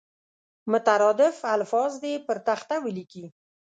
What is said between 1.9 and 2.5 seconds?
دې پر